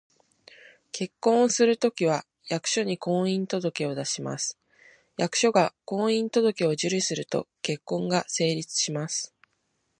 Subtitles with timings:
[0.93, 4.57] 結婚をするときは、役所に「婚姻届」を出します。
[5.15, 9.31] 役所が「婚姻届」を受理すると、結婚が成立します